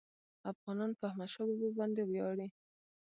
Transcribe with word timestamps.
افغانان 0.51 0.91
په 0.99 1.03
احمدشاه 1.09 1.45
بابا 1.47 1.69
باندي 1.79 2.03
ویاړي. 2.05 2.47